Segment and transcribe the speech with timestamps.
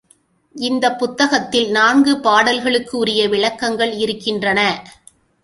[0.55, 4.59] இந்தப் புத்தகத்தில் நான்கு பாடல்களுக்குரிய விளக்கங்கள் இருக்கின்றன.